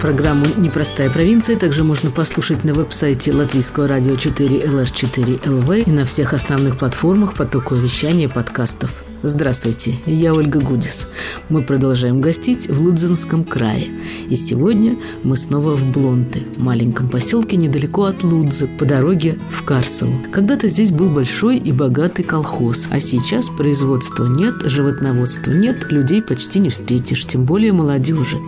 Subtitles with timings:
[0.00, 6.06] Программу «Непростая провинция» также можно послушать на веб-сайте Латвийского радио 4 LR4 LV и на
[6.06, 9.09] всех основных платформах потока вещания подкастов.
[9.22, 11.06] Здравствуйте, я Ольга Гудис.
[11.50, 13.88] Мы продолжаем гостить в Лудзенском крае.
[14.30, 20.14] И сегодня мы снова в Блонте, маленьком поселке недалеко от Лудзы, по дороге в Карсову.
[20.32, 26.58] Когда-то здесь был большой и богатый колхоз, а сейчас производства нет, животноводства нет, людей почти
[26.58, 28.38] не встретишь, тем более молодежи.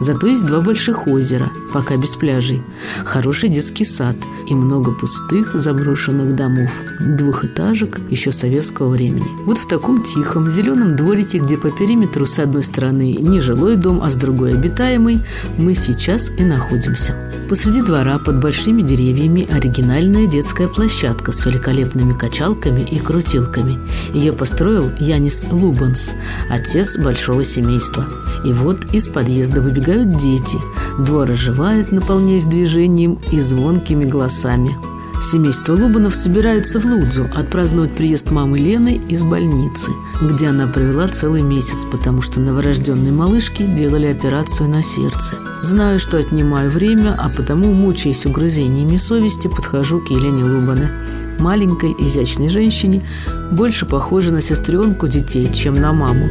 [0.00, 2.62] Зато есть два больших озера, пока без пляжей,
[3.04, 4.16] хороший детский сад
[4.48, 9.26] и много пустых заброшенных домов, двухэтажек еще советского времени.
[9.44, 14.00] Вот в таком тихом зеленом дворике, где по периметру с одной стороны не жилой дом,
[14.02, 15.20] а с другой обитаемый,
[15.58, 17.14] мы сейчас и находимся.
[17.48, 23.78] Посреди двора под большими деревьями оригинальная детская площадка с великолепными качалками и крутилками.
[24.14, 26.14] Ее построил Янис Лубанс,
[26.48, 28.06] отец большого семейства.
[28.44, 30.58] И вот из подъезда выбегают дети.
[30.98, 34.76] Двор оживает, наполняясь движением и звонкими голосами.
[35.22, 39.90] Семейство Лубанов собирается в Лудзу отпраздновать приезд мамы Лены из больницы,
[40.20, 45.36] где она провела целый месяц, потому что новорожденной малышке делали операцию на сердце.
[45.62, 50.90] Знаю, что отнимаю время, а потому, мучаясь угрызениями совести, подхожу к Елене Лубане.
[51.38, 53.02] Маленькой, изящной женщине,
[53.50, 56.28] больше похожей на сестренку детей, чем на маму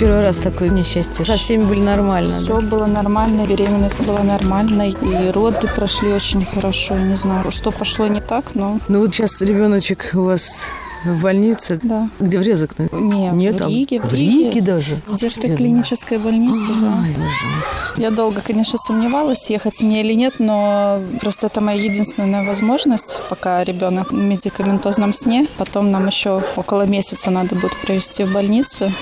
[0.00, 1.24] первый раз такое несчастье?
[1.26, 2.40] Со всеми были нормально?
[2.40, 2.66] Все да?
[2.66, 6.96] было нормально, беременность была нормальной, и роды прошли очень хорошо.
[6.96, 8.78] Не знаю, что пошло не так, но...
[8.88, 10.64] Ну вот сейчас ребеночек у вас
[11.04, 11.78] в больнице?
[11.82, 12.08] Да.
[12.18, 12.78] Где в Резок?
[12.78, 14.00] Нет, Нет в Риге.
[14.00, 15.00] В, в Риге даже?
[15.06, 17.04] В детской клинической больнице, а,
[17.96, 18.02] да.
[18.02, 23.64] Я долго, конечно, сомневалась, ехать мне или нет, но просто это моя единственная возможность, пока
[23.64, 25.46] ребенок в медикаментозном сне.
[25.58, 28.92] Потом нам еще около месяца надо будет провести в больнице.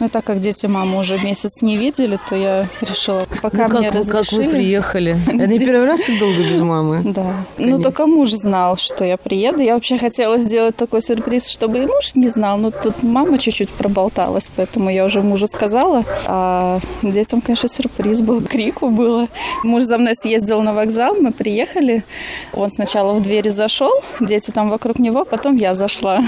[0.00, 3.78] Ну и так как дети маму уже месяц не видели, то я решила, пока ну,
[3.78, 4.42] мне как, разрешили...
[4.42, 5.16] Как вы приехали?
[5.26, 7.02] Это не первый раз так долго без мамы?
[7.04, 7.34] Да.
[7.58, 9.60] Ну только муж знал, что я приеду.
[9.60, 12.58] Я вообще хотела сделать такой сюрприз чтобы и муж не знал.
[12.58, 16.04] Но тут мама чуть-чуть проболталась, поэтому я уже мужу сказала.
[16.26, 19.28] А детям, конечно, сюрприз был, крику было.
[19.62, 22.04] Муж за мной съездил на вокзал, мы приехали.
[22.52, 26.20] Он сначала в двери зашел, дети там вокруг него, потом я зашла.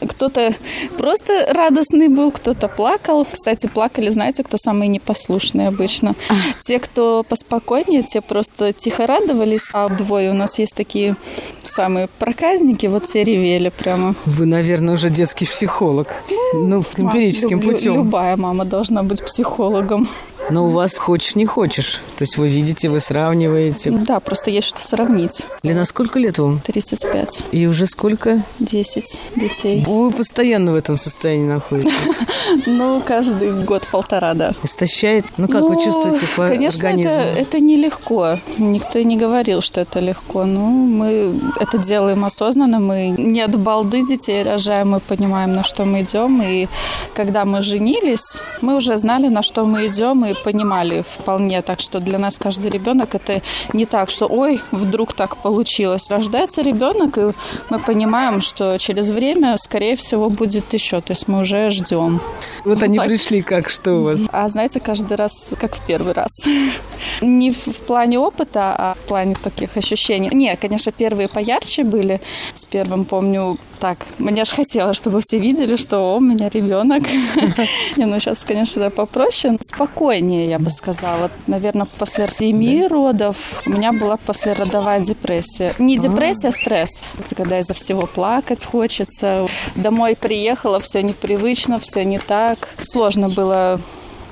[0.00, 0.52] Кто-то
[0.96, 3.26] просто радостный был, кто-то плакал.
[3.30, 6.14] Кстати, плакали, знаете, кто самые непослушные обычно.
[6.62, 9.70] Те, кто поспокойнее, те просто тихо радовались.
[9.72, 11.16] А двое у нас есть такие
[11.64, 14.14] самые проказники, вот те ревели прямо.
[14.24, 16.08] Вы, наверное, уже детский психолог.
[16.52, 17.94] Ну, ну эмпирическим путем.
[17.94, 20.08] Любая мама должна быть психологом.
[20.50, 22.00] Но у вас хочешь не хочешь.
[22.16, 23.90] То есть вы видите, вы сравниваете.
[23.90, 25.46] Да, просто есть что сравнить.
[25.62, 26.60] Лена, сколько лет вам?
[26.60, 27.46] 35.
[27.52, 28.42] И уже сколько?
[28.58, 29.84] 10 детей.
[29.86, 31.92] Вы постоянно в этом состоянии находитесь?
[32.66, 34.54] Ну, каждый год-полтора, да.
[34.62, 35.24] Истощает?
[35.36, 38.38] Ну, как вы ну, чувствуете по Конечно, это нелегко.
[38.58, 40.44] Никто не говорил, что это легко.
[40.44, 42.80] Ну, мы это делаем осознанно.
[42.80, 46.42] Мы не от балды детей рожаем, мы понимаем, на что мы идем.
[46.42, 46.68] И
[47.14, 51.62] когда мы женились, мы уже знали, на что мы идем, и понимали вполне.
[51.62, 53.42] Так что для нас каждый ребенок это
[53.72, 56.08] не так, что ой, вдруг так получилось.
[56.08, 57.32] Рождается ребенок, и
[57.70, 61.00] мы понимаем, что через время, скорее всего, будет еще.
[61.00, 62.20] То есть мы уже ждем.
[62.64, 64.20] Вот они пришли, как что у вас?
[64.32, 66.30] А знаете, каждый раз как в первый раз.
[67.20, 70.30] Не в плане опыта, а в плане таких ощущений.
[70.32, 72.20] Не, конечно, первые поярче были.
[72.54, 77.02] С первым, помню, так, мне же хотелось, чтобы все видели, что у меня ребенок.
[77.96, 79.56] Не, ну сейчас, конечно, да, попроще.
[79.62, 81.30] Спокойнее, я бы сказала.
[81.46, 85.74] Наверное, после семи родов у меня была послеродовая депрессия.
[85.78, 86.00] Не а.
[86.00, 87.02] депрессия, а стресс.
[87.36, 89.46] Когда из-за всего плакать хочется.
[89.74, 92.68] Домой приехала, все непривычно, все не так.
[92.82, 93.80] Сложно было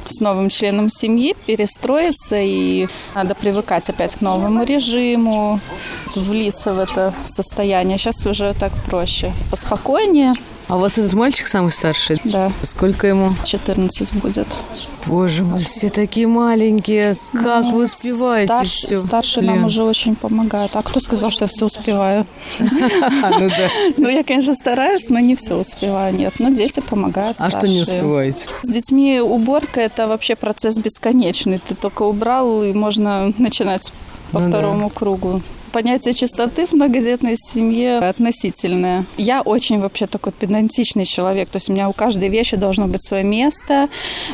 [0.09, 5.61] с новым членом семьи перестроиться, и надо привыкать опять к новому режиму,
[6.15, 7.99] влиться в это состояние.
[7.99, 10.35] Сейчас уже так проще, поспокойнее.
[10.69, 12.21] А у вас этот мальчик самый старший?
[12.25, 12.53] Да.
[12.63, 13.35] Сколько ему?
[13.45, 14.47] 14 будет.
[15.07, 17.17] Боже мой, все такие маленькие.
[17.33, 19.01] Как ну, вы успеваете старш, все?
[19.01, 19.55] Старший Лен.
[19.55, 20.73] нам уже очень помогает.
[20.75, 22.27] А кто сказал, что я все успеваю?
[23.39, 23.49] Ну.
[23.97, 26.15] Ну я, конечно, стараюсь, но не все успеваю.
[26.15, 27.37] Нет, но дети помогают.
[27.41, 28.47] А что не успеваете?
[28.63, 31.59] С детьми уборка– это вообще процесс бесконечный.
[31.59, 33.93] Ты только убрал, и можно начинать
[34.33, 35.41] по второму кругу.
[35.69, 39.05] Понятие чистоты в многодетной семье относительное.
[39.17, 43.03] Я очень вообще такой педантичный человек, то есть у меня у каждой вещи должно быть
[43.03, 43.89] свое место,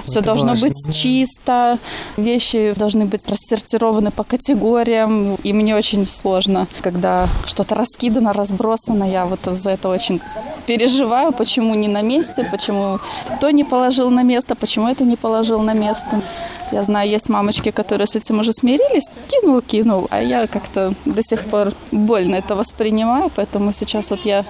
[0.05, 1.79] все Это должно важно, быть чисто,
[2.17, 9.27] вещи должны быть рассортированы по категориям, и мне очень сложно, когда что-то раскидано, разбросано, я
[9.27, 10.21] вот за это очень
[10.67, 12.99] переживаю, почему не на месте, почему
[13.41, 16.23] то не положил на место, почему это не положил на место.
[16.72, 21.22] Я знаю, есть мамочки, которые с этим уже смирились, кинул, кинул, а я как-то до
[21.22, 24.44] сих пор больно это воспринимаю, поэтому сейчас вот я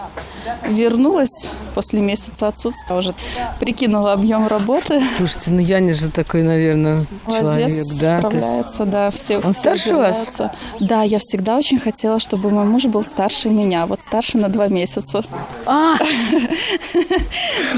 [0.68, 3.14] вернулась после месяца отсутствия, уже
[3.58, 5.02] прикинула объем работы.
[5.16, 8.18] Слушайте, ну Яня же такой, наверное, человек, Молодец, да?
[8.18, 9.10] справляется, да.
[9.10, 10.40] Все, Он все старше вас?
[10.80, 14.68] Да, я всегда очень хотела, чтобы мой муж был старше меня, вот старше на два
[14.68, 15.22] месяца.
[15.66, 15.96] А!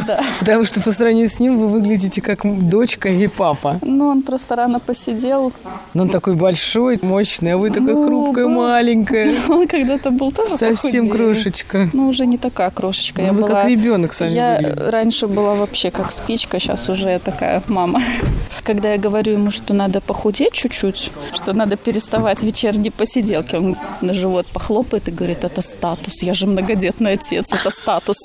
[0.07, 0.23] Да.
[0.41, 3.79] Потому что по сравнению с ним вы выглядите как дочка и папа.
[3.83, 5.53] Ну, он просто рано посидел.
[5.95, 9.35] Но он такой большой, мощный, а вы такая ну, хрупкая, маленькая.
[9.49, 11.89] Он когда-то был тоже Совсем крошечка.
[11.93, 13.23] Ну, уже не такая крошечка.
[13.23, 13.61] Ну, я вы была...
[13.61, 14.91] как ребенок сами Я выглядите.
[14.91, 18.03] раньше была вообще как спичка, сейчас уже я такая мама.
[18.65, 24.13] Когда я говорю ему, что надо похудеть чуть-чуть, что надо переставать вечерние посиделки, он на
[24.13, 28.17] живот похлопает и говорит, это статус, я же многодетный отец, это статус.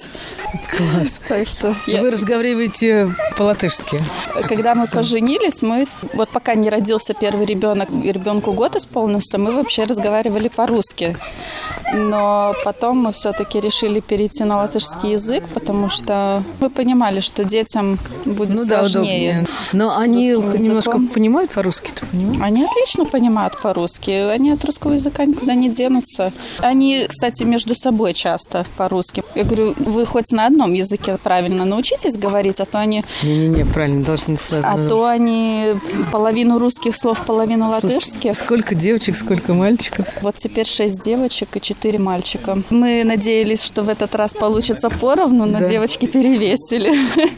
[0.76, 1.20] Класс.
[1.28, 2.02] Так что я...
[2.02, 4.00] Вы разговариваете по-латышски?
[4.48, 9.84] Когда мы поженились, мы, вот пока не родился первый ребенок, ребенку год исполнился, мы вообще
[9.84, 11.16] разговаривали по-русски.
[11.94, 18.00] Но потом мы все-таки решили перейти на латышский язык, потому что мы понимали, что детям
[18.26, 19.46] будет ну, сложнее.
[19.74, 21.92] Да, Но они немножко понимают по-русски?
[22.42, 24.12] Они отлично понимают по-русски.
[24.12, 26.32] Они от русского языка никуда не денутся.
[26.60, 29.24] Они, кстати, между собой часто по-русски.
[29.36, 33.04] Я говорю, вы хоть на одном языке правильно научитесь говорить, а то они...
[33.24, 34.68] Не-не-не, правильно, должны сразу...
[34.68, 35.76] А то они
[36.12, 38.36] половину русских слов, половину латышских.
[38.36, 40.08] Сколько девочек, сколько мальчиков?
[40.22, 42.58] Вот теперь шесть девочек и четыре мальчика.
[42.70, 45.68] Мы надеялись, что в этот раз получится поровну, но да.
[45.68, 46.92] девочки перевесили.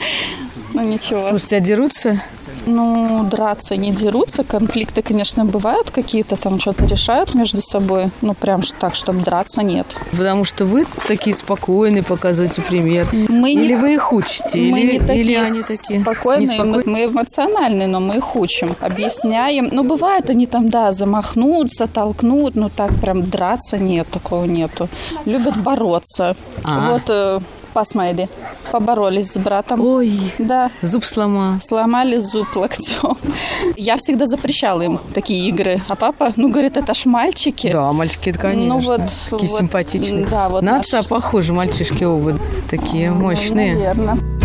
[0.75, 1.19] Ну ничего.
[1.19, 2.21] Слушайте, а дерутся?
[2.65, 4.43] Ну, драться не дерутся.
[4.43, 8.09] Конфликты, конечно, бывают какие-то, там что-то решают между собой.
[8.21, 9.87] Ну, прям так, чтобы драться, нет.
[10.11, 13.07] Потому что вы такие спокойные, показываете пример.
[13.29, 13.75] Мы или не...
[13.75, 14.59] вы их учите?
[14.59, 18.75] Мы или, не такие или они такие спокойные, мы, мы эмоциональные, но мы их учим,
[18.79, 19.69] объясняем.
[19.71, 24.89] Ну, бывает, они там, да, замахнутся, толкнут, но так прям драться нет, такого нету.
[25.25, 26.35] Любят бороться.
[26.63, 26.91] А-а.
[26.91, 27.39] Вот э,
[27.73, 28.29] Посмотри,
[28.71, 29.81] поборолись с братом.
[29.81, 30.69] Ой, да.
[30.81, 31.59] Зуб сломал.
[31.59, 33.17] Сломали зуб локтем.
[33.75, 35.81] Я всегда запрещала им такие игры.
[35.87, 37.71] А папа, ну, говорит, это ж мальчики.
[37.71, 38.75] Да, мальчики, это, конечно.
[38.75, 40.25] Ну, вот, такие вот, симпатичные.
[40.25, 41.07] Да, вот На отца наш...
[41.07, 42.37] похожи мальчишки оба.
[42.69, 43.73] Такие ну, мощные.
[43.73, 44.42] Наверное.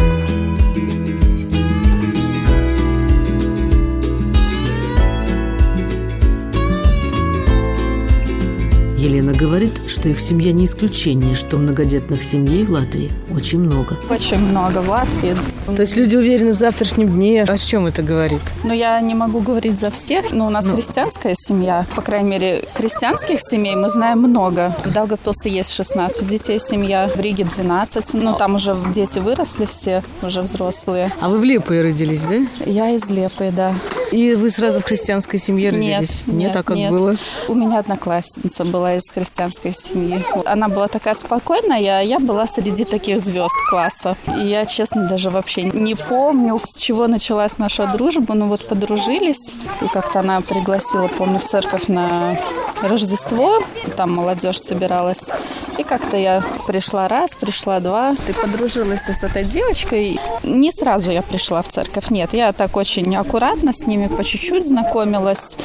[9.09, 13.97] Елена говорит, что их семья не исключение, что многодетных семей в Латвии очень много.
[14.11, 15.35] Очень много в Латвии.
[15.65, 17.45] То есть люди уверены в завтрашнем дне.
[17.45, 18.43] О чем это говорит?
[18.65, 20.75] Ну, я не могу говорить за всех, но у нас ну.
[20.75, 21.87] христианская семья.
[21.97, 24.75] По крайней мере, христианских семей мы знаем много.
[24.85, 28.13] В Даугавпилсе есть 16 детей семья, в Риге 12.
[28.13, 31.11] Ну, там уже дети выросли все, уже взрослые.
[31.23, 32.37] А вы в Лепое родились, да?
[32.67, 33.73] Я из Лепы, да.
[34.13, 36.25] И вы сразу в христианской семье родились?
[36.27, 36.91] Нет, нет, а как нет.
[36.91, 37.17] было?
[37.49, 40.25] У меня одноклассница была из христианской семьи.
[40.45, 44.17] Она была такая спокойная, а я была среди таких звезд класса.
[44.41, 48.35] И я, честно, даже вообще не помню, с чего началась наша дружба.
[48.35, 52.39] Ну вот подружились, и как-то она пригласила, помню, в церковь на
[52.83, 53.59] Рождество.
[53.97, 55.31] Там молодежь собиралась.
[55.79, 58.17] И как-то я пришла раз, пришла два.
[58.27, 60.19] Ты подружилась с этой девочкой.
[60.43, 62.33] Не сразу я пришла в церковь, нет.
[62.33, 65.57] Я так очень аккуратно с ними по чуть-чуть знакомилась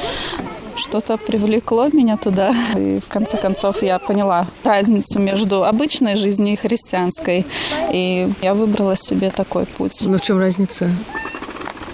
[0.76, 2.52] что-то привлекло меня туда.
[2.76, 7.46] И в конце концов я поняла разницу между обычной жизнью и христианской.
[7.92, 10.02] И я выбрала себе такой путь.
[10.02, 10.90] Ну в чем разница?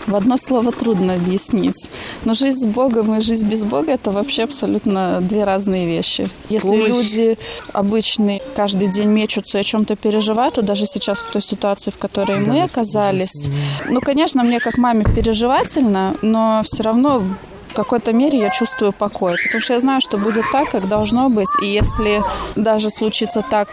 [0.07, 1.91] В одно слово трудно объяснить.
[2.25, 6.29] Но жизнь с Богом и жизнь без Бога– это вообще абсолютно две разные вещи.
[6.49, 6.89] Если Помощь.
[6.89, 7.39] люди
[7.73, 11.99] обычные каждый день мечутся и о чем-то переживают, то даже сейчас в той ситуации, в
[11.99, 13.49] которой да, мы оказались,
[13.89, 17.23] ну, конечно, мне как маме переживательно, но все равно
[17.71, 21.29] в какой-то мере я чувствую покой, потому что я знаю, что будет так, как должно
[21.29, 21.49] быть.
[21.63, 22.23] И если
[22.57, 23.69] даже случится так,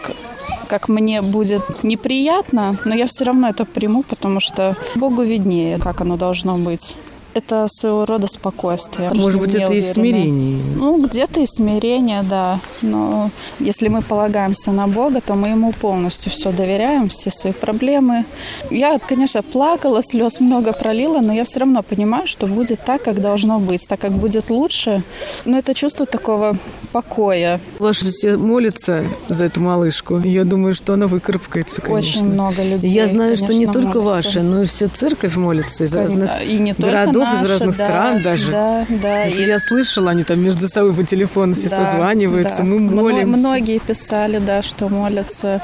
[0.68, 6.00] как мне будет неприятно, но я все равно это приму, потому что Богу виднее, как
[6.00, 6.96] оно должно быть
[7.34, 9.10] это своего рода спокойствие.
[9.14, 10.60] Может быть, это и смирение?
[10.76, 12.58] Ну, где-то и смирение, да.
[12.82, 13.30] Но
[13.60, 18.24] если мы полагаемся на Бога, то мы Ему полностью все доверяем, все свои проблемы.
[18.70, 23.20] Я, конечно, плакала, слез много пролила, но я все равно понимаю, что будет так, как
[23.20, 25.02] должно быть, так как будет лучше.
[25.44, 26.56] Но это чувство такого
[26.88, 27.60] покоя.
[27.78, 30.18] Ваши все молятся за эту малышку.
[30.18, 32.20] Я думаю, что она выкарабкается, конечно.
[32.22, 32.90] Очень много людей.
[32.90, 34.28] Я знаю, что не конечно, только молятся.
[34.28, 37.84] ваша, но и вся церковь молится из разных И не городов, наша, из разных да,
[37.84, 38.50] стран даже.
[38.50, 39.24] Да, да.
[39.26, 42.64] И- я слышала, они там между собой по телефону все Да, созваниваются, да.
[42.64, 43.26] мы молимся.
[43.38, 45.62] Многие писали, да, что молятся.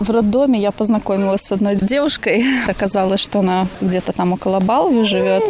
[0.00, 2.44] В роддоме я познакомилась с одной девушкой.
[2.66, 5.42] Оказалось, что она где-то там около Балви живет.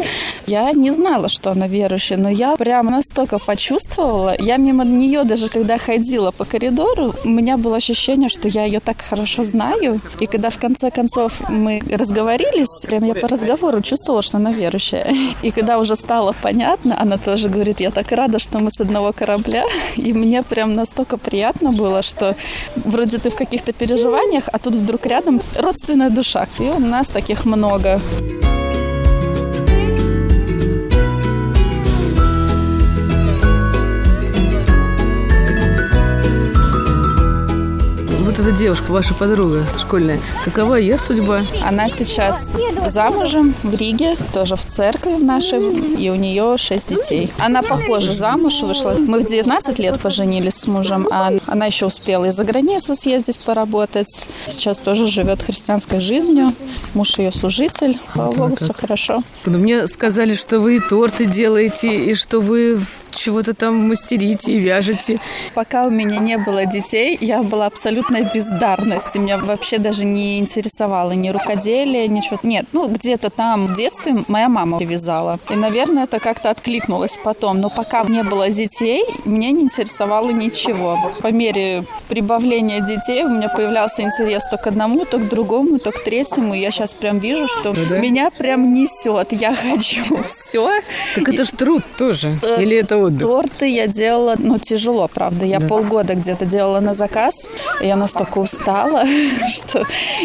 [0.47, 4.35] Я не знала, что она верующая, но я прям настолько почувствовала.
[4.39, 8.81] Я мимо нее, даже когда ходила по коридору, у меня было ощущение, что я ее
[8.81, 10.01] так хорошо знаю.
[10.21, 15.07] И когда в конце концов мы разговорились, прям я по разговору чувствовала, что она верующая.
[15.43, 19.13] И когда уже стало понятно, она тоже говорит, я так рада, что мы с одного
[19.13, 19.65] корабля.
[19.97, 22.35] И мне прям настолько приятно было, что
[22.77, 26.47] вроде ты в каких-то переживаниях, а тут вдруг рядом родственная душа.
[26.59, 28.01] И у нас таких много.
[38.43, 41.43] Эта девушка, ваша подруга школьная, какова ее судьба?
[41.65, 42.57] Она сейчас
[42.87, 45.61] замужем в Риге, тоже в церкви в нашей,
[45.97, 47.33] и у нее шесть детей.
[47.39, 48.97] Она попозже замуж вышла.
[48.99, 53.39] Мы в 19 лет поженились с мужем, а она еще успела и за границу съездить
[53.39, 54.27] поработать.
[54.47, 56.53] Сейчас тоже живет христианской жизнью.
[56.95, 58.01] Муж ее служитель.
[58.13, 59.23] Слава Богу, все хорошо.
[59.47, 62.81] Ну, Мне сказали, что вы и торты делаете, и что вы
[63.15, 65.19] чего-то там мастерите и вяжете.
[65.55, 69.19] Пока у меня не было детей, я была абсолютной бездарности.
[69.19, 72.39] Меня вообще даже не интересовало ни рукоделие, ничего.
[72.43, 75.39] Нет, ну где-то там в детстве моя мама вязала.
[75.51, 77.61] И, наверное, это как-то откликнулось потом.
[77.61, 80.99] Но пока не было детей, меня не интересовало ничего.
[81.21, 85.91] По мере прибавления детей у меня появлялся интерес то к одному, то к другому, то
[85.93, 86.55] к третьему.
[86.55, 87.99] И я сейчас прям вижу, что Ну да?
[87.99, 89.33] меня прям несет.
[89.33, 90.81] Я хочу все.
[91.15, 92.39] Так это ж труд тоже.
[92.43, 93.23] Э, Или это отдых?
[93.23, 95.45] Торты я делала, ну, тяжело, правда.
[95.47, 97.49] Я полгода где-то делала на заказ,
[97.81, 99.05] и я настолько устала,
[99.53, 99.85] что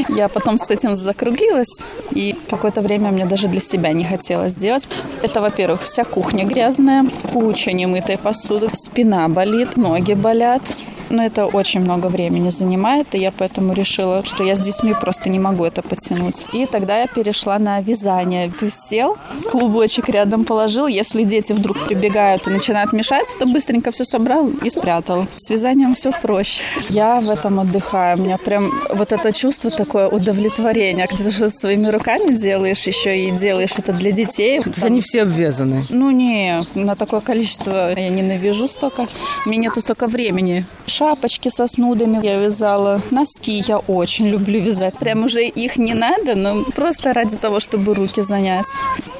[0.09, 1.85] я потом с этим закруглилась.
[2.11, 4.87] И какое-то время мне даже для себя не хотелось делать.
[5.21, 10.61] Это, во-первых, вся кухня грязная, куча немытой посуды, спина болит, ноги болят.
[11.09, 15.29] Но это очень много времени занимает, и я поэтому решила, что я с детьми просто
[15.29, 16.45] не могу это потянуть.
[16.53, 18.51] И тогда я перешла на вязание.
[18.59, 19.17] Ты сел,
[19.51, 20.87] клубочек рядом положил.
[20.87, 25.27] Если дети вдруг прибегают и начинают мешать, то быстренько все собрал и спрятал.
[25.35, 26.63] С вязанием все проще.
[26.89, 28.17] Я в этом отдыхаю.
[28.17, 31.07] У меня прям вот это чувство такое удовлетворение.
[31.07, 34.61] Когда ты что своими руками делаешь, еще и делаешь это для детей.
[34.61, 35.83] То есть они все обвязаны.
[35.89, 39.07] Ну не, на такое количество я не навяжу столько.
[39.45, 40.65] У меня нету столько времени.
[40.97, 43.03] Шапочки со снудами я вязала.
[43.11, 44.97] Носки я очень люблю вязать.
[44.97, 48.65] Прям уже их не надо, но просто ради того, чтобы руки занять.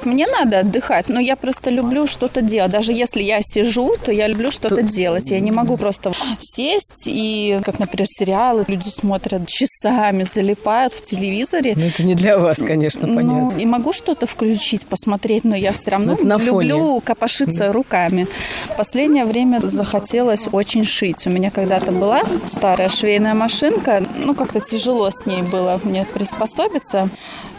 [0.04, 2.72] Мне надо отдыхать, но я просто люблю что-то делать.
[2.72, 5.30] Даже если я сижу, то я люблю что-то делать.
[5.30, 11.74] Я не могу просто сесть и, как, например, сериалы люди смотрят часами, залипают в телевизоре.
[11.76, 13.60] Ну, это не для вас, конечно, Ну, понятно.
[13.60, 18.28] и могу что-то включить, посмотреть, но я все равно Это на люблю копошиться руками.
[18.66, 21.28] В последнее время захотелось очень шить.
[21.28, 27.10] У меня когда-то была старая швейная машинка, ну, как-то тяжело с ней было мне приспособиться.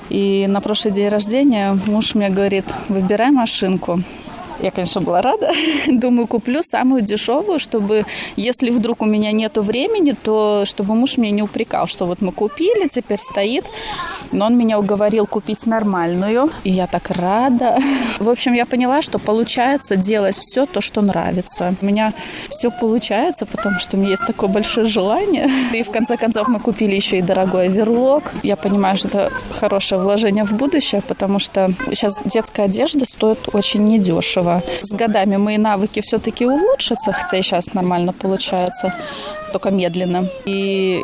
[0.09, 4.01] И на прошлый день рождения муж мне говорит, выбирай машинку.
[4.61, 5.51] Я, конечно, была рада.
[5.87, 8.05] Думаю, куплю самую дешевую, чтобы,
[8.37, 12.33] если вдруг у меня нету времени, то чтобы муж меня не упрекал, что вот мы
[12.33, 13.65] купили, теперь стоит.
[14.33, 16.51] Но он меня уговорил купить нормальную.
[16.65, 17.79] И я так рада.
[18.19, 21.75] В общем, я поняла, что получается делать все то, что нравится.
[21.81, 22.13] У меня
[22.51, 25.49] все получается, потому что у меня есть такое большое желание.
[25.73, 28.33] И в конце концов мы купили еще и дорогой верлок.
[28.43, 33.85] Я понимаю, что это хорошее вложение в будущее, потому что сейчас детская одежда стоит очень
[33.85, 34.48] недешево.
[34.83, 38.93] С годами мои навыки все-таки улучшатся, хотя и сейчас нормально получается,
[39.53, 40.29] только медленно.
[40.47, 41.03] И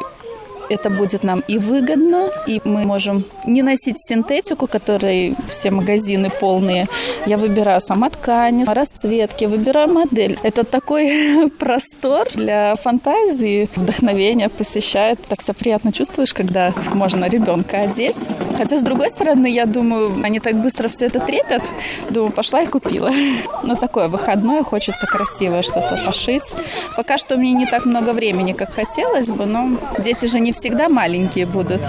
[0.69, 6.87] это будет нам и выгодно, и мы можем не носить синтетику, которой все магазины полные.
[7.27, 10.39] Я выбираю сама ткань, расцветки, выбираю модель.
[10.43, 15.21] Это такой простор для фантазии, вдохновения посещает.
[15.29, 18.29] Так себя приятно чувствуешь, когда можно ребенка одеть.
[18.57, 21.63] Хотя, с другой стороны, я думаю, они так быстро все это трепят.
[22.11, 23.11] Думаю, пошла и купила.
[23.63, 26.55] Ну, такое выходное, хочется красивое что-то пошить.
[26.97, 30.89] Пока что меня не так много времени, как хотелось бы, но дети же не всегда
[30.89, 31.83] маленькие будут.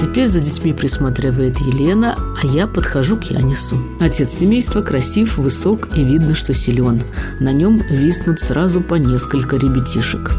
[0.00, 3.76] Теперь за детьми присматривает Елена, а я подхожу к Янису.
[4.00, 7.02] Отец семейства красив, высок и видно, что силен.
[7.38, 10.32] На нем виснут сразу по несколько ребятишек.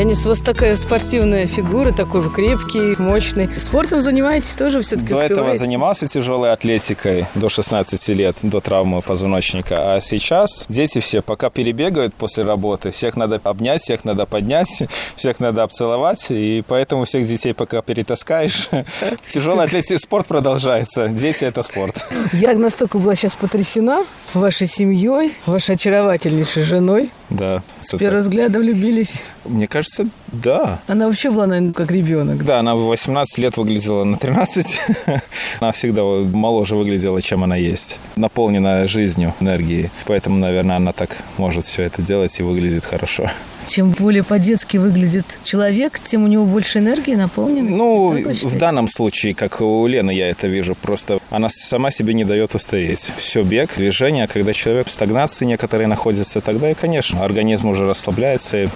[0.00, 3.50] Я Денис, у вас такая спортивная фигура, такой вы крепкий, мощный.
[3.58, 5.34] Спортом занимаетесь тоже все-таки До успеваете?
[5.34, 9.96] этого занимался тяжелой атлетикой до 16 лет, до травмы позвоночника.
[9.96, 12.92] А сейчас дети все пока перебегают после работы.
[12.92, 14.84] Всех надо обнять, всех надо поднять,
[15.16, 16.28] всех надо обцеловать.
[16.30, 18.70] И поэтому всех детей пока перетаскаешь.
[19.30, 21.08] Тяжелый атлетический спорт продолжается.
[21.08, 22.08] Дети– это спорт.
[22.32, 27.10] Я настолько была сейчас потрясена вашей семьей, вашей очаровательнейшей женой.
[27.28, 27.62] Да.
[27.82, 29.24] С первого взгляда влюбились.
[29.44, 29.89] Мне кажется,
[30.28, 30.80] да.
[30.86, 32.44] Она вообще была, наверное, как ребенок.
[32.44, 34.80] Да, она в 18 лет выглядела на 13.
[35.60, 37.98] она всегда моложе выглядела, чем она есть.
[38.16, 39.90] Наполненная жизнью, энергией.
[40.06, 43.30] Поэтому, наверное, она так может все это делать и выглядит хорошо.
[43.66, 47.76] Чем более по-детски выглядит человек, тем у него больше энергии, наполненности.
[47.76, 52.24] Ну, в данном случае, как у Лены я это вижу, просто она сама себе не
[52.24, 53.12] дает устареть.
[53.16, 58.64] Все бег, движение, когда человек в стагнации некоторые находится, тогда и, конечно, организм уже расслабляется,
[58.64, 58.68] и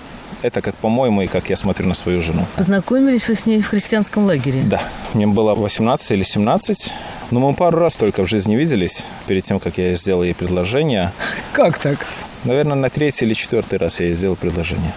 [0.45, 2.45] это как по-моему и как я смотрю на свою жену.
[2.57, 4.61] Познакомились вы с ней в христианском лагере?
[4.63, 4.83] Да.
[5.15, 6.93] Мне было 18 или 17.
[7.31, 11.13] Но мы пару раз только в жизни виделись, перед тем, как я сделал ей предложение.
[11.55, 12.07] Как так?
[12.45, 14.93] Наверное, на третий или четвертый раз я ей сделал предложение.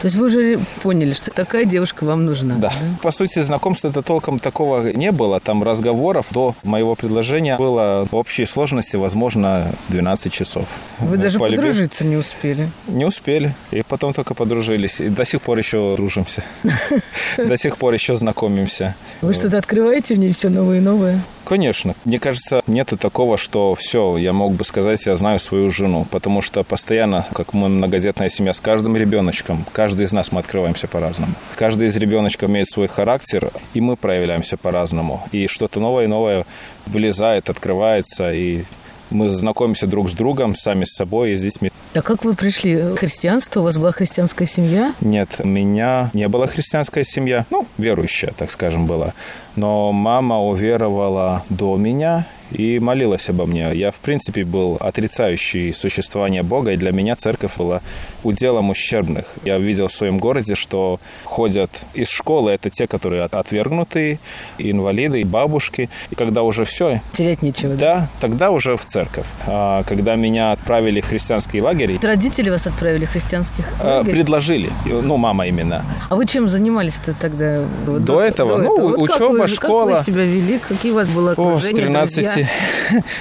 [0.00, 2.54] То есть вы уже поняли, что такая девушка вам нужна?
[2.56, 2.68] Да.
[2.70, 2.74] да?
[3.02, 5.40] По сути, знакомства-то толком такого не было.
[5.40, 10.64] Там разговоров до моего предложения было в общей сложности, возможно, 12 часов.
[11.00, 11.66] Вы даже Полюбив...
[11.66, 12.70] подружиться не успели?
[12.86, 13.54] Не успели.
[13.72, 15.02] И потом только подружились.
[15.02, 16.42] И до сих пор еще дружимся.
[17.36, 18.94] До сих пор еще знакомимся.
[19.20, 21.20] Вы что-то открываете в ней все новое и новое?
[21.50, 21.96] Конечно.
[22.04, 26.06] Мне кажется, нету такого, что все, я мог бы сказать, я знаю свою жену.
[26.08, 30.86] Потому что постоянно, как мы многодетная семья, с каждым ребеночком, каждый из нас мы открываемся
[30.86, 31.32] по-разному.
[31.56, 35.26] Каждый из ребеночков имеет свой характер, и мы проявляемся по-разному.
[35.32, 36.46] И что-то новое и новое
[36.86, 38.62] вылезает, открывается, и
[39.10, 41.70] мы знакомимся друг с другом, сами с собой и с детьми.
[41.94, 43.60] А как вы пришли в христианство?
[43.60, 44.94] У вас была христианская семья?
[45.00, 47.46] Нет, у меня не была христианская семья.
[47.50, 49.12] Ну, верующая, так скажем, была.
[49.56, 53.70] Но мама уверовала до меня и молилась обо мне.
[53.74, 57.80] Я, в принципе, был отрицающий существование Бога, и для меня церковь была
[58.24, 59.24] уделом ущербных.
[59.44, 64.18] Я видел в своем городе, что ходят из школы, это те, которые отвергнутые,
[64.58, 65.88] инвалиды, и бабушки.
[66.10, 67.00] И когда уже все...
[67.12, 67.74] Терять нечего.
[67.74, 69.26] Да, да, тогда уже в церковь.
[69.46, 71.98] А когда меня отправили в христианские лагеря...
[72.02, 74.14] Родители вас отправили в христианских а, лагерь?
[74.14, 74.70] Предложили.
[74.86, 75.84] Ну, мама именно.
[76.08, 77.64] А вы чем занимались-то тогда?
[77.86, 78.56] до, до этого?
[78.56, 78.88] До ну, этого.
[78.88, 79.90] Вот учеба, как вы, школа.
[79.90, 80.58] Как вы себя вели?
[80.58, 82.39] Какие у вас было окружение, О, с 13, друзья?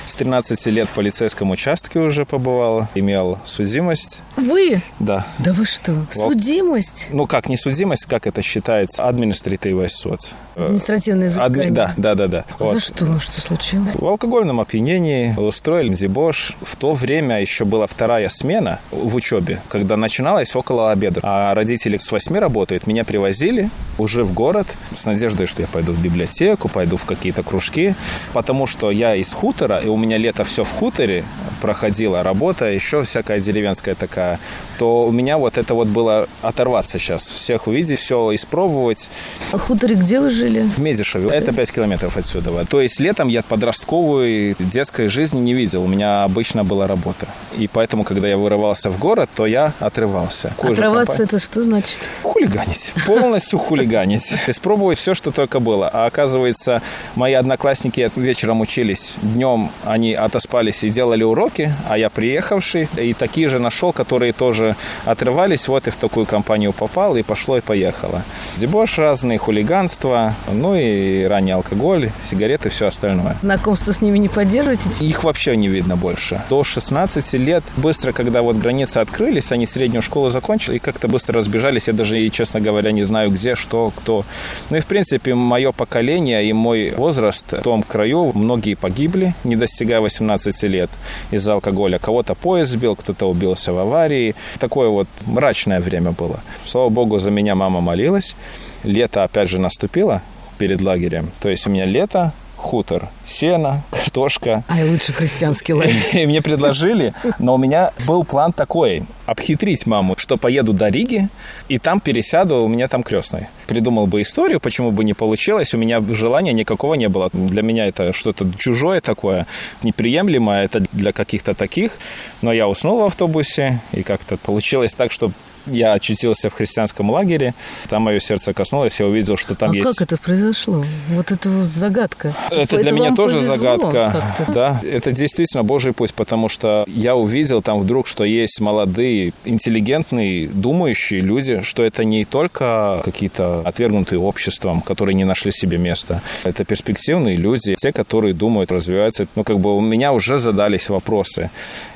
[0.06, 2.88] С 13 лет в полицейском участке уже побывал.
[2.96, 4.22] Имел судимость.
[4.36, 4.82] Вы?
[5.00, 5.26] Да.
[5.40, 6.06] Да вы что?
[6.12, 7.08] Судимость?
[7.12, 9.08] Ну, как не судимость, как это считается?
[9.08, 10.20] Административный суд.
[10.56, 11.64] Административное изыскание?
[11.64, 11.76] Адми...
[11.76, 12.28] Да, да, да.
[12.28, 12.46] да.
[12.58, 12.74] А вот.
[12.74, 13.20] За что?
[13.20, 13.96] Что случилось?
[13.96, 16.56] В алкогольном опьянении устроили дебош.
[16.62, 21.20] В то время еще была вторая смена в учебе, когда начиналась около обеда.
[21.24, 22.88] А родители с 8 работают.
[22.88, 27.44] Меня привозили уже в город с надеждой, что я пойду в библиотеку, пойду в какие-то
[27.44, 27.96] кружки,
[28.34, 31.24] потому что я из хутора, и у меня лето все в хуторе
[31.62, 34.40] проходила работа, еще всякая деревенская такая,
[34.78, 39.10] то у меня вот это вот было оторваться сейчас, всех увидеть, все испробовать.
[39.52, 40.62] А в хуторе где вы жили?
[40.62, 41.30] В Медишеве.
[41.30, 42.66] Это 5 километров отсюда.
[42.66, 45.84] То есть летом я подростковую детской жизни не видел.
[45.84, 47.28] У меня обычно была работа.
[47.58, 50.54] И поэтому, когда я вырывался в город, то я отрывался.
[50.60, 52.00] Отрываться это что значит?
[52.40, 52.94] Хулиганить.
[53.06, 54.34] Полностью хулиганить.
[54.48, 55.90] Испробовать все, что только было.
[55.92, 56.82] А оказывается,
[57.16, 59.16] мои одноклассники вечером учились.
[59.22, 62.88] Днем они отоспались и делали уроки, а я приехавший.
[62.98, 65.68] И такие же нашел, которые тоже отрывались.
[65.68, 68.24] Вот и в такую компанию попал, и пошло, и поехало.
[68.60, 73.38] Дебош разный, хулиганство, ну и ранний алкоголь, сигареты, все остальное.
[73.42, 74.90] Знакомство с ними не поддерживаете?
[75.00, 76.42] Их вообще не видно больше.
[76.50, 81.40] До 16 лет, быстро, когда вот границы открылись, они среднюю школу закончили и как-то быстро
[81.40, 81.88] разбежались.
[81.88, 84.26] Я даже, и, честно говоря, не знаю, где, что, кто.
[84.70, 89.56] Ну и, в принципе, мое поколение и мой возраст в том краю, многие погибли, не
[89.56, 90.90] достигая 18 лет
[91.32, 91.98] из-за алкоголя.
[91.98, 94.36] Кого-то поезд сбил, кто-то убился в аварии.
[94.60, 96.42] Такое вот мрачное время было.
[96.66, 98.36] Слава богу, за меня мама молилась.
[98.84, 100.22] Лето опять же наступило
[100.58, 101.32] перед лагерем.
[101.40, 104.64] То есть у меня лето, хутор, сено, картошка.
[104.68, 105.96] А и лучше христианский лагерь.
[106.14, 111.30] И мне предложили, но у меня был план такой, обхитрить маму, что поеду до Риги,
[111.70, 113.48] и там пересяду, у меня там крестный.
[113.68, 117.30] Придумал бы историю, почему бы не получилось, у меня желания никакого не было.
[117.32, 119.48] Для меня это что-то чужое такое,
[119.84, 121.94] неприемлемое, это для каких-то таких.
[122.42, 125.32] Но я уснул в автобусе, и как-то получилось так, что
[125.66, 127.54] Я очутился в христианском лагере,
[127.90, 129.88] там мое сердце коснулось, я увидел, что там а есть...
[129.88, 130.84] как это произошло?
[131.10, 132.36] Вот это вот загадка.
[132.50, 134.24] Это для меня тоже загадка.
[134.48, 140.48] Да, это действительно Божий путь, потому что я увидел там вдруг, что есть молодые, интеллигентные,
[140.48, 146.22] думающие люди, что это не только какие-то отвергнутые обществом, которые не нашли себе места.
[146.44, 149.28] Это перспективные люди, те, которые думают, развиваются.
[149.36, 151.50] Ну, как бы у меня уже задались вопросы.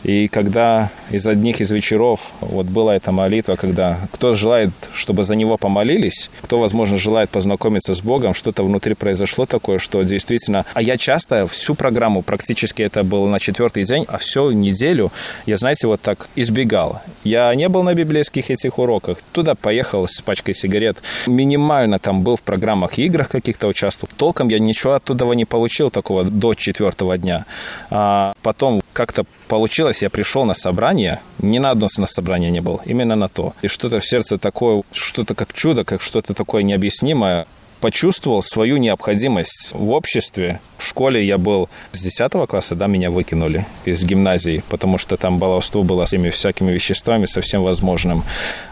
[0.04, 5.36] И когда из одних из вечеров вот была эта молитва, когда кто желает, чтобы за
[5.36, 10.66] него помолились, кто, возможно, желает познакомиться с Богом, что-то внутри произошло такое, что действительно...
[10.74, 15.12] А я часто всю программу, практически это было на четвертый день, а всю неделю
[15.46, 17.02] я, знаете, вот так избегал.
[17.24, 19.18] Я не был на библейских этих уроках.
[19.32, 21.02] Туда поехал с пачкой сигарет.
[21.28, 24.12] Минимально там был в программах играх каких-то участвовал.
[24.18, 27.46] Толком я ничего оттуда не получил такого до четвертого дня.
[27.90, 32.82] А потом как-то получилось, я пришел на собрание, ни на одно на собрание не был,
[32.86, 33.54] именно на то.
[33.62, 37.46] И что-то в сердце такое, что-то как чудо, как что-то такое необъяснимое,
[37.84, 40.62] почувствовал свою необходимость в обществе.
[40.78, 45.38] В школе я был с 10 класса, да, меня выкинули из гимназии, потому что там
[45.38, 48.24] баловство было с всеми всякими веществами, со всем возможным.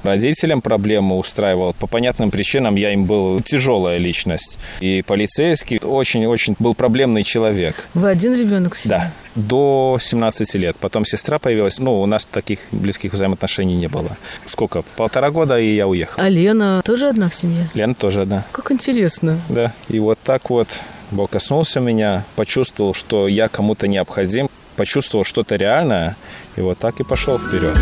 [0.04, 1.74] Родителям проблему устраивал.
[1.74, 4.58] По понятным причинам я им был тяжелая личность.
[4.80, 7.88] И полицейский очень-очень был проблемный человек.
[7.94, 8.78] Вы один ребенок?
[8.86, 10.76] Да до 17 лет.
[10.78, 11.80] Потом сестра появилась.
[11.80, 14.18] Ну, у нас таких близких взаимоотношений не было.
[14.46, 14.84] Сколько?
[14.96, 16.22] Полтора года, и я уехал.
[16.22, 17.70] А Лена тоже одна в семье?
[17.74, 18.46] Лена тоже одна.
[18.52, 19.40] Как интересно.
[19.50, 19.74] Да.
[19.90, 20.68] И вот так вот
[21.12, 26.16] Бог коснулся меня, почувствовал, что я кому-то необходим, почувствовал что-то реальное,
[26.56, 27.76] и вот так и пошел вперед.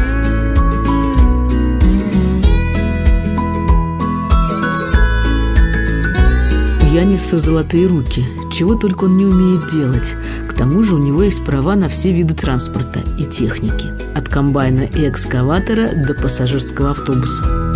[6.91, 8.25] Яниса золотые руки.
[8.51, 10.15] Чего только он не умеет делать.
[10.59, 13.93] Тому же у него есть права на все виды транспорта и техники.
[14.13, 17.68] От комбайна и экскаватора до пассажирского автобуса.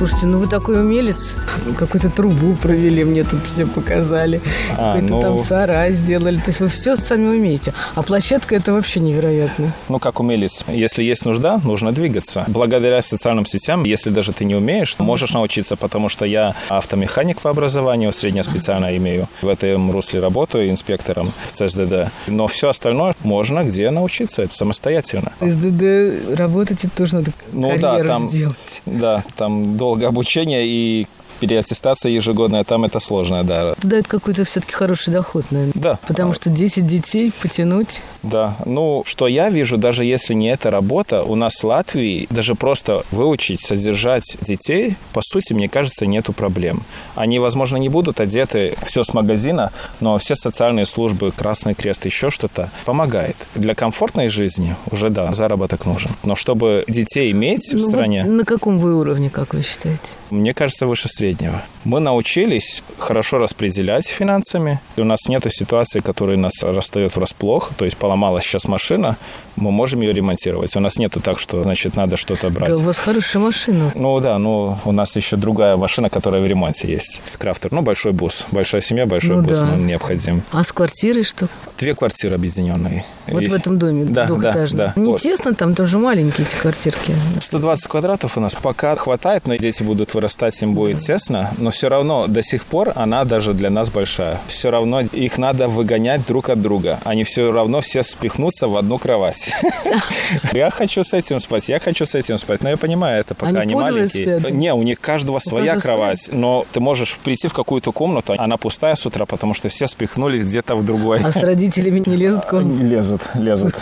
[0.00, 1.36] Слушайте, ну вы такой умелец.
[1.76, 4.40] Какую-то трубу провели, мне тут все показали.
[4.78, 5.20] А, Какой-то ну...
[5.20, 6.36] там сарай сделали.
[6.36, 7.74] То есть вы все сами умеете.
[7.94, 9.74] А площадка это вообще невероятно.
[9.90, 10.64] Ну, как умелец.
[10.68, 12.44] Если есть нужда, нужно двигаться.
[12.48, 17.50] Благодаря социальным сетям, если даже ты не умеешь, можешь научиться, потому что я автомеханик по
[17.50, 19.28] образованию, среднее специально имею.
[19.42, 22.10] В этом русле работаю инспектором в ЦСДД.
[22.26, 25.32] Но все остальное можно где научиться, это самостоятельно.
[25.42, 28.82] СДД работать это тоже надо ну, да, там, сделать.
[28.86, 31.06] Да, там долго долгое обучение и
[31.40, 33.72] переаттестация ежегодная, там это сложно, да.
[33.72, 35.72] Это дает какой-то все-таки хороший доход, наверное.
[35.74, 35.98] Да.
[36.06, 38.02] Потому что 10 детей потянуть.
[38.22, 38.56] Да.
[38.66, 43.04] Ну, что я вижу, даже если не эта работа, у нас в Латвии даже просто
[43.10, 46.82] выучить, содержать детей, по сути, мне кажется, нету проблем.
[47.14, 52.30] Они, возможно, не будут одеты все с магазина, но все социальные службы, Красный Крест, еще
[52.30, 53.36] что-то помогает.
[53.54, 56.10] Для комфортной жизни уже, да, заработок нужен.
[56.22, 58.24] Но чтобы детей иметь ну, в стране...
[58.24, 60.00] Вот на каком вы уровне, как вы считаете?
[60.30, 61.62] Мне кажется, выше среднего среднего.
[61.84, 64.80] Мы научились хорошо распределять финансами.
[64.96, 67.72] И у нас нет ситуации, которая нас расстает врасплох.
[67.76, 69.16] То есть поломалась сейчас машина,
[69.60, 70.74] мы можем ее ремонтировать.
[70.76, 72.70] У нас нету так, что, значит, надо что-то брать.
[72.70, 73.92] Да у вас хорошая машина.
[73.94, 77.22] Ну да, ну у нас еще другая машина, которая в ремонте есть.
[77.38, 78.46] Крафтер, ну большой бус.
[78.50, 79.66] Большая семья, большой ну, бус да.
[79.66, 80.42] нам необходим.
[80.52, 81.48] А с квартирой что?
[81.78, 83.04] Две квартиры объединенные.
[83.26, 83.52] Вот есть.
[83.52, 84.78] в этом доме да, двухэтажном.
[84.78, 85.00] Да, да.
[85.00, 85.20] Не вот.
[85.20, 87.14] тесно, там тоже маленькие эти квартирки.
[87.40, 91.50] 120 квадратов у нас пока хватает, но дети будут вырастать, им будет тесно.
[91.58, 94.38] Но все равно до сих пор она даже для нас большая.
[94.48, 96.98] Все равно их надо выгонять друг от друга.
[97.04, 99.49] Они все равно все спихнутся в одну кровать.
[100.52, 102.62] Я хочу с этим спать, я хочу с этим спать.
[102.62, 104.40] Но я понимаю, это пока они маленькие.
[104.50, 106.30] Не, у них каждого своя кровать.
[106.32, 110.42] Но ты можешь прийти в какую-то комнату, она пустая с утра, потому что все спихнулись
[110.42, 111.20] где-то в другой.
[111.22, 112.78] А с родителями не лезут к вам?
[112.78, 113.74] Не лезут, лезут.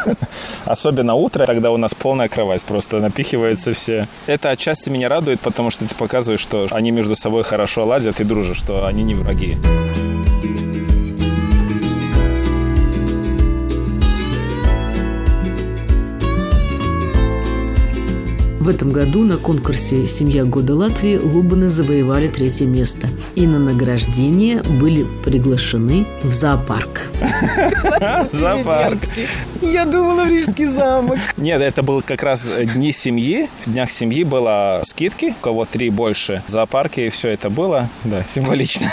[0.64, 4.06] Особенно утро, тогда у нас полная кровать, просто напихиваются все.
[4.26, 8.24] Это отчасти меня радует, потому что ты показываешь, что они между собой хорошо ладят и
[8.24, 9.56] дружат, что они не враги.
[18.60, 23.08] В этом году на конкурсе «Семья года Латвии» Лубаны завоевали третье место.
[23.34, 27.10] И на награждение были приглашены в зоопарк.
[28.32, 28.98] Зоопарк.
[29.62, 31.16] Я думала, в Рижский замок.
[31.38, 33.48] Нет, это был как раз дни семьи.
[33.64, 36.42] В днях семьи было скидки, у кого три больше.
[36.46, 37.88] В зоопарке и все это было.
[38.04, 38.92] Да, символично.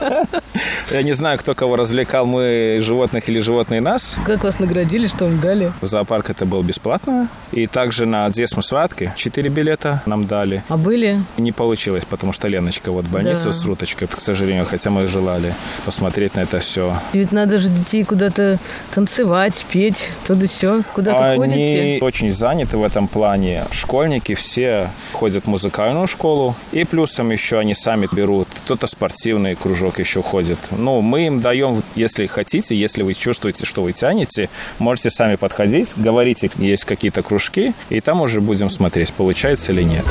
[0.90, 4.18] Я не знаю, кто кого развлекал, мы животных или животные нас.
[4.26, 5.72] Как вас наградили, что вам дали?
[5.80, 7.28] В зоопарк это было бесплатно.
[7.52, 8.60] И также на Дзесму
[8.98, 9.12] Билетки.
[9.16, 10.62] Четыре билета нам дали.
[10.68, 11.20] А были?
[11.36, 13.52] Не получилось, потому что Леночка вот в больницу Да.
[13.52, 16.94] с Руточкой, к сожалению, хотя мы желали посмотреть на это все.
[17.12, 18.58] Ведь надо же детей куда-то
[18.94, 20.82] танцевать, петь, то да сё.
[20.94, 21.98] Куда-то Они ходите?
[22.00, 23.64] очень заняты в этом плане.
[23.70, 26.54] Школьники все ходят в музыкальную школу.
[26.72, 28.48] И плюсом еще они сами берут.
[28.64, 30.58] Кто-то спортивный кружок еще ходит.
[30.70, 35.92] Ну, мы им даем, если хотите, если вы чувствуете, что вы тянете, можете сами подходить,
[35.96, 40.04] говорите, есть какие-то кружки, и там уже будем смотреть, получается или нет.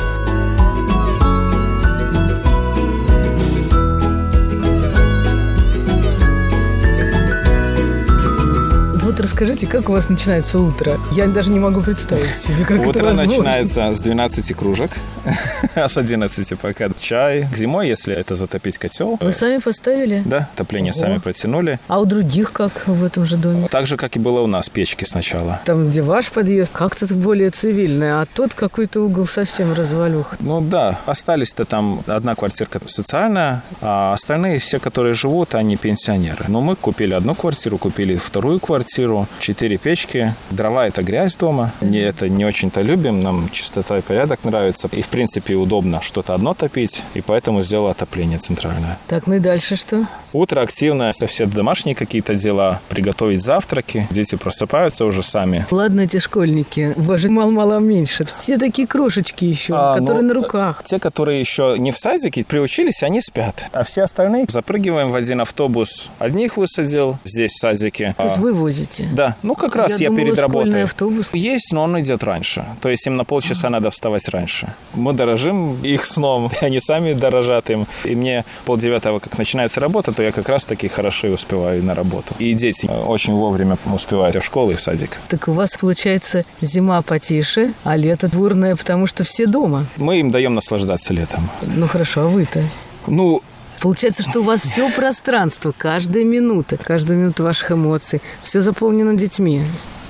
[9.38, 10.98] Расскажите, как у вас начинается утро?
[11.12, 14.90] Я даже не могу представить себе, как это Утро начинается с 12 кружек,
[15.76, 17.46] а с 11 пока чай.
[17.52, 20.24] К зимой, если это затопить котел, Вы сами поставили?
[20.26, 21.00] да, отопление Ого.
[21.00, 21.78] сами протянули.
[21.86, 23.68] А у других как в этом же доме?
[23.68, 25.60] Так же, как и было у нас, печки сначала.
[25.64, 30.34] Там, где ваш подъезд, как-то более цивильный, а тот какой-то угол совсем развалюх.
[30.40, 36.46] Ну да, остались-то там одна квартирка социальная, а остальные все, которые живут, они пенсионеры.
[36.48, 40.34] Но мы купили одну квартиру, купили вторую квартиру, четыре печки.
[40.50, 41.72] Дрова– это грязь дома.
[41.80, 44.88] Не это не очень-то любим, нам чистота и порядок нравится.
[44.92, 48.98] И, в принципе, удобно что-то одно топить, и поэтому сделал отопление центральное.
[49.06, 50.06] Так, ну и дальше что?
[50.32, 54.06] Утро активное, это все домашние какие-то дела, приготовить завтраки.
[54.10, 55.66] Дети просыпаются уже сами.
[55.70, 58.24] Ладно, эти школьники, у вас же мало-мало меньше.
[58.24, 60.82] Все такие крошечки еще, А, которые ну, на руках.
[60.84, 63.64] Те, которые еще не в садике, приучились, они спят.
[63.72, 66.10] А все остальные запрыгиваем в один автобус.
[66.18, 68.14] Одних высадил здесь в садике.
[68.18, 69.08] То есть А, вы возите?
[69.12, 70.82] Да, ну как раз я, думала, перед работой.
[70.84, 71.30] автобус.
[71.32, 72.64] Есть, но он идет раньше.
[72.80, 74.74] То есть им на полчаса надо вставать раньше.
[74.94, 77.86] Мы дорожим их сном, они сами дорожат им.
[78.04, 81.94] И мне полдевятого, как начинается работа, то я как раз таки хорошо и успеваю на
[81.94, 82.34] работу.
[82.40, 85.16] И дети очень вовремя успевают и в школу, и в садик.
[85.28, 89.86] Так у вас, получается, зима потише, а лето бурное, потому что все дома.
[89.96, 91.48] Мы им даем наслаждаться летом.
[91.62, 92.64] Ну хорошо, а вы-то?
[93.06, 93.42] Ну,
[93.80, 99.62] Получается, что у вас все пространство, каждая минута, каждая минута ваших эмоций, все заполнено детьми.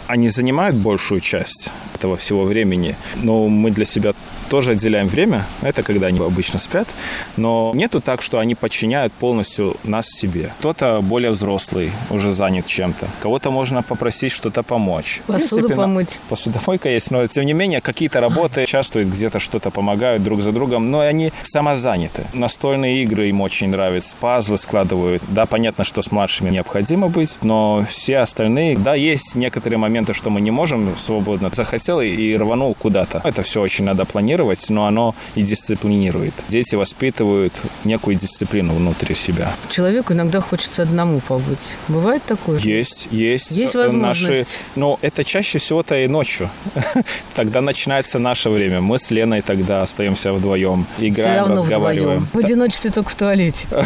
[0.09, 4.14] Они занимают большую часть этого всего времени, но мы для себя
[4.49, 5.44] тоже отделяем время.
[5.62, 6.88] Это когда они обычно спят.
[7.37, 10.53] Но нету так, что они подчиняют полностью нас себе.
[10.61, 13.07] Кто-то более взрослый, уже занят чем-то.
[13.21, 15.21] Кого-то можно попросить что-то помочь.
[15.27, 16.21] Посуду принципе, помыть.
[16.29, 20.90] Посудомойка есть, но тем не менее какие-то работы участвуют, где-то что-то помогают друг за другом,
[20.90, 22.25] но они самозаняты.
[22.33, 25.23] Настольные игры им очень нравятся, пазлы складывают.
[25.29, 30.30] Да, понятно, что с младшими необходимо быть, но все остальные, да, есть некоторые моменты, что
[30.30, 31.50] мы не можем свободно.
[31.52, 33.20] Захотел и- рванул куда-то.
[33.24, 36.34] Это все очень надо планировать, но оно и дисциплинирует.
[36.48, 37.52] Дети воспитывают
[37.84, 39.52] некую дисциплину внутри себя.
[39.70, 41.74] Человеку иногда хочется одному побыть.
[41.88, 42.58] Бывает такое?
[42.61, 43.50] Есть, есть.
[43.50, 43.92] Есть э, Наши,
[44.24, 44.58] возможность.
[44.76, 46.50] но это чаще всего-то и ночью.
[47.34, 48.80] Тогда начинается наше время.
[48.80, 52.26] Мы с Леной тогда остаемся вдвоем, играем, разговариваем.
[52.32, 53.66] В одиночестве только в туалете.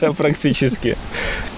[0.00, 0.96] Да, практически.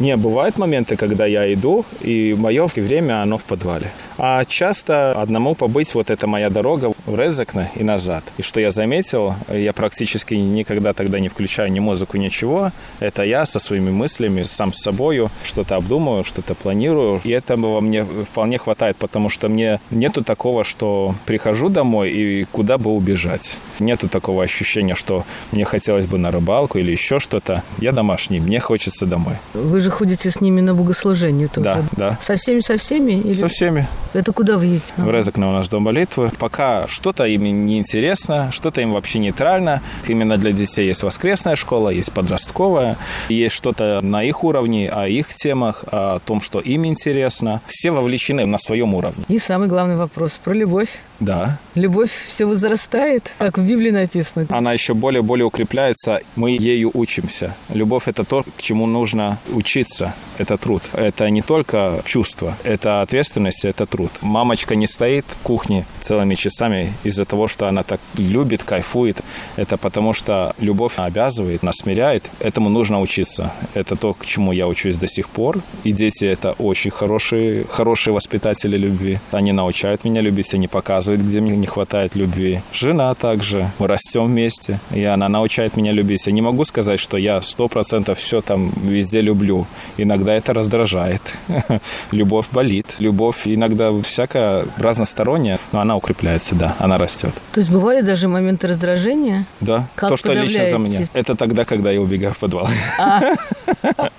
[0.00, 3.90] Не, бывают моменты, когда я иду, и мое время, оно в подвале.
[4.18, 8.24] А часто одному побыть, вот это моя дорога в Резекне и назад.
[8.38, 12.72] И что я заметил, я практически никогда тогда не включаю ни музыку, ничего.
[13.00, 17.20] Это я со своими мыслями, сам с собою, что-то обдумываю, что-то планирую.
[17.24, 22.78] И этого мне вполне хватает, потому что мне нету такого, что прихожу домой и куда
[22.78, 23.58] бы убежать.
[23.78, 27.62] Нету такого ощущения, что мне хотелось бы на рыбалку или еще что-то.
[27.78, 29.34] Я домашний, мне хочется домой.
[29.54, 31.64] Вы же ходите с ними на богослужение тоже.
[31.64, 32.18] Да, да.
[32.20, 33.12] Со всеми, со всеми?
[33.12, 33.34] Или...
[33.34, 33.88] Со всеми.
[34.14, 34.94] Это куда вы ездите?
[34.98, 36.30] В Резекне у нас дом молитвы.
[36.38, 39.80] Пока что-то им неинтересно, что-то им вообще нейтрально.
[40.06, 42.96] Именно для детей есть воскресная школа, есть подростковая.
[43.28, 47.62] Есть что-то на их уровне, о их темах, о том, что им интересно.
[47.66, 49.24] Все вовлечены на своем уровне.
[49.28, 51.00] И самый главный вопрос про любовь.
[51.20, 51.58] Да.
[51.74, 54.46] Любовь все возрастает, как в Библии написано.
[54.50, 57.56] Она еще более-более укрепляется, мы ею учимся.
[57.72, 60.14] Любовь– это то, к чему нужно учиться.
[60.38, 60.82] Это труд.
[60.92, 64.10] Это не только чувство, это ответственность, это труд.
[64.20, 69.22] Мамочка не стоит в кухне целыми часами из-за того, что она так любит, кайфует.
[69.56, 72.30] Это потому, что любовь обязывает, нас смиряет.
[72.38, 73.52] Этому нужно учиться.
[73.74, 75.60] Это то, к чему я учусь до сих пор.
[75.84, 79.18] И дети– это очень хорошие, хорошие воспитатели любви.
[79.30, 82.60] Они научают меня любить, они показывают, где мне не хватает любви.
[82.72, 83.70] Жена также.
[83.78, 86.26] Мы растем вместе, и она научает меня любить.
[86.26, 89.66] Я не могу сказать, что я сто процентов все там везде люблю.
[89.96, 91.22] Иногда это раздражает.
[92.10, 92.86] Любовь болит.
[92.98, 97.32] Любовь иногда всякая разносторонняя, но она укрепляется, да, она растет.
[97.52, 99.46] То есть бывали даже моменты раздражения?
[99.60, 101.08] Да, Как то, что лично за меня.
[101.12, 102.68] Это тогда, когда я убегаю в подвал.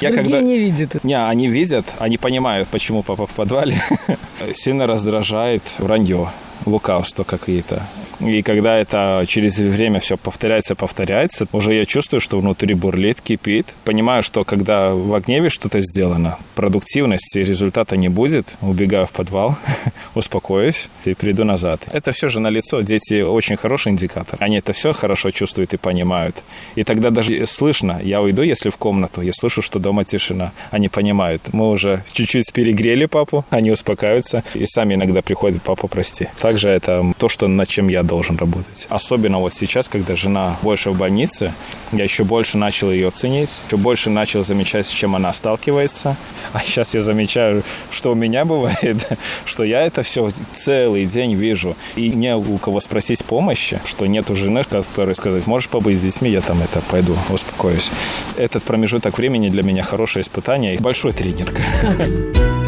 [0.00, 0.40] Я Другие когда...
[0.40, 1.04] не видят.
[1.04, 3.80] Не, они видят, они понимают, почему папа в подвале.
[4.54, 6.28] Сильно раздражает вранье.
[6.66, 7.82] Лукавства какие-то.
[8.26, 13.74] И когда это через время все повторяется, повторяется, уже я чувствую, что внутри бурлит, кипит.
[13.84, 18.54] Понимаю, что когда в гневе что-то сделано, продуктивности результата не будет.
[18.60, 19.56] Убегаю в подвал,
[20.14, 21.82] успокоюсь и приду назад.
[21.92, 22.80] Это все же на лицо.
[22.80, 24.38] Дети очень хороший индикатор.
[24.40, 26.42] Они это все хорошо чувствуют и понимают.
[26.76, 28.00] И тогда даже слышно.
[28.02, 30.52] Я уйду, если в комнату, я слышу, что дома тишина.
[30.70, 31.52] Они понимают.
[31.52, 36.28] Мы уже чуть-чуть перегрели папу, они успокаиваются и сами иногда приходят, папа, прости.
[36.40, 38.86] Также это то, что над чем я должен работать.
[38.90, 41.54] Особенно вот сейчас, когда жена больше в больнице,
[41.92, 46.14] я еще больше начал ее ценить, еще больше начал замечать, с чем она сталкивается.
[46.52, 49.08] А сейчас я замечаю, что у меня бывает,
[49.46, 51.74] что я это все целый день вижу.
[51.96, 56.28] И не у кого спросить помощи, что нету жены, которая сказать, можешь побыть с детьми,
[56.28, 57.90] я там это пойду, успокоюсь.
[58.36, 61.54] Этот промежуток времени для меня хорошее испытание и большой тренинг.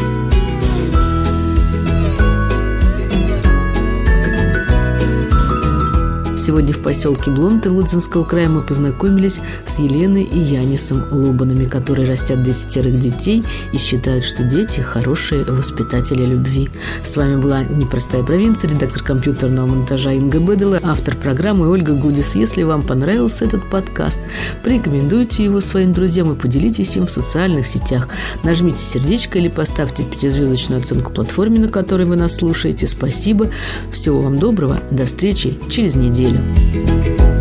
[6.45, 12.43] Сегодня в поселке Блонты Лудзинского края мы познакомились с Еленой и Янисом Лобанами, которые растят
[12.43, 16.69] десятерых детей и считают, что дети– хорошие воспитатели любви.
[17.03, 22.35] С вами была «Непростая провинция», редактор компьютерного монтажа Инга Бедела, автор программы Ольга Гудис.
[22.35, 24.19] Если вам понравился этот подкаст,
[24.63, 28.07] порекомендуйте его своим друзьям и поделитесь им в социальных сетях.
[28.43, 32.85] Нажмите сердечко или поставьте пятизвездочную оценку платформе, на которой вы нас слушаете.
[32.85, 33.49] Спасибо.
[33.91, 34.83] Всего вам доброго.
[34.91, 36.34] До встречи через неделю.
[36.37, 37.34] 아!